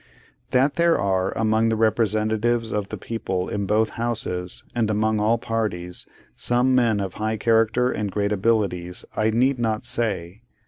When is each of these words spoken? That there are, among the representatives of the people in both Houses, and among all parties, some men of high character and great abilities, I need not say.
That 0.49 0.77
there 0.77 0.97
are, 0.99 1.31
among 1.37 1.69
the 1.69 1.75
representatives 1.75 2.71
of 2.71 2.89
the 2.89 2.97
people 2.97 3.47
in 3.47 3.67
both 3.67 3.91
Houses, 4.01 4.63
and 4.73 4.89
among 4.89 5.19
all 5.19 5.37
parties, 5.37 6.07
some 6.35 6.73
men 6.73 6.99
of 6.99 7.13
high 7.21 7.37
character 7.37 7.91
and 7.91 8.09
great 8.11 8.31
abilities, 8.31 9.05
I 9.15 9.29
need 9.29 9.59
not 9.59 9.85
say. 9.85 10.41